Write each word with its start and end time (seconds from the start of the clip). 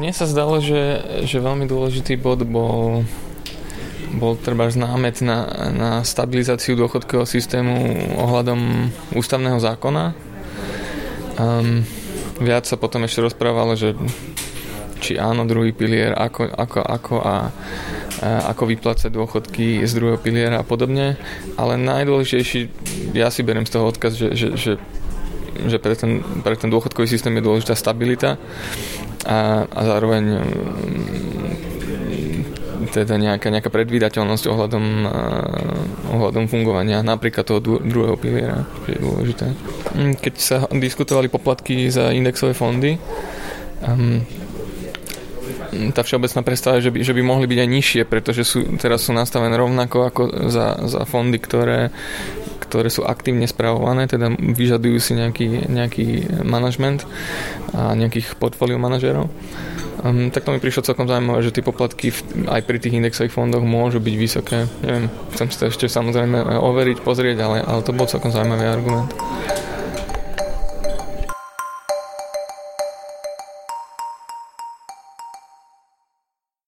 Mne 0.00 0.16
sa 0.16 0.24
zdalo, 0.24 0.64
že, 0.64 1.04
že 1.28 1.44
veľmi 1.44 1.68
dôležitý 1.68 2.16
bod 2.16 2.40
bol 2.48 3.04
bol 4.16 4.34
treba 4.34 4.66
známec 4.66 5.20
na, 5.22 5.46
na 5.70 5.90
stabilizáciu 6.02 6.74
dôchodkového 6.74 7.28
systému 7.28 7.76
ohľadom 8.18 8.90
ústavného 9.14 9.60
zákona. 9.60 10.16
Um, 11.36 11.86
viac 12.40 12.66
sa 12.66 12.74
potom 12.80 13.04
ešte 13.06 13.22
rozprávalo, 13.22 13.78
že 13.78 13.94
či 14.98 15.20
áno, 15.20 15.44
druhý 15.44 15.70
pilier, 15.76 16.16
ako, 16.16 16.48
ako, 16.48 16.80
ako 16.80 17.14
a, 17.20 17.36
a 18.24 18.28
ako 18.50 18.62
vyplácať 18.72 19.12
dôchodky 19.12 19.84
z 19.84 19.92
druhého 19.94 20.18
piliera 20.18 20.58
a 20.58 20.66
podobne. 20.66 21.20
Ale 21.54 21.76
najdôležitejší, 21.76 22.60
ja 23.14 23.28
si 23.28 23.44
beriem 23.44 23.68
z 23.68 23.78
toho 23.78 23.84
odkaz, 23.84 24.16
že, 24.16 24.32
že, 24.32 24.48
že 24.56 24.72
že 25.66 25.82
pre 25.82 25.98
ten, 25.98 26.24
pre 26.44 26.56
ten 26.56 26.70
dôchodkový 26.70 27.10
systém 27.10 27.34
je 27.36 27.44
dôležitá 27.44 27.74
stabilita 27.76 28.38
a, 29.26 29.68
a 29.68 29.80
zároveň 29.84 30.22
teda 32.90 33.20
nejaká, 33.20 33.52
nejaká 33.52 33.70
predvídateľnosť 33.70 34.44
ohľadom, 34.48 34.84
uh, 35.04 36.12
ohľadom 36.16 36.48
fungovania 36.48 37.04
napríklad 37.04 37.44
toho 37.44 37.60
druhého 37.60 38.16
piliera, 38.16 38.64
je 38.88 38.98
dôležité. 38.98 39.46
Mm, 39.94 40.14
keď 40.16 40.34
sa 40.40 40.56
diskutovali 40.72 41.28
poplatky 41.28 41.92
za 41.92 42.10
indexové 42.10 42.56
fondy, 42.56 42.96
um, 43.84 44.24
tá 45.94 46.02
všeobecná 46.02 46.42
predstava 46.42 46.82
že 46.82 46.90
by, 46.90 46.98
že 47.06 47.14
by 47.14 47.22
mohli 47.22 47.46
byť 47.46 47.58
aj 47.62 47.68
nižšie, 47.70 48.02
pretože 48.10 48.42
sú, 48.42 48.58
teraz 48.74 49.06
sú 49.06 49.14
nastavené 49.14 49.54
rovnako 49.54 49.98
ako 50.02 50.22
za, 50.50 50.82
za 50.82 51.06
fondy, 51.06 51.38
ktoré, 51.38 51.94
ktoré 52.70 52.86
sú 52.86 53.02
aktívne 53.02 53.50
spravované, 53.50 54.06
teda 54.06 54.30
vyžadujú 54.30 55.02
si 55.02 55.18
nejaký, 55.18 55.66
nejaký 55.66 56.06
manažment 56.46 57.02
a 57.74 57.98
nejakých 57.98 58.38
portfólio 58.38 58.78
manažerov. 58.78 59.26
Um, 60.00 60.32
tak 60.32 60.48
to 60.48 60.54
mi 60.54 60.62
prišlo 60.62 60.86
celkom 60.86 61.04
zaujímavé, 61.04 61.44
že 61.44 61.52
tie 61.52 61.66
poplatky 61.66 62.08
v, 62.08 62.48
aj 62.48 62.64
pri 62.64 62.78
tých 62.80 62.96
indexových 62.96 63.36
fondoch 63.36 63.60
môžu 63.60 64.00
byť 64.00 64.14
vysoké. 64.16 64.64
Neviem, 64.80 65.12
chcem 65.36 65.46
si 65.52 65.56
to 65.60 65.64
ešte 65.68 65.86
samozrejme 65.92 66.40
overiť, 66.56 67.04
pozrieť, 67.04 67.36
ale, 67.44 67.58
ale 67.60 67.84
to 67.84 67.92
bol 67.92 68.08
celkom 68.08 68.32
zaujímavý 68.32 68.64
argument. 68.64 69.12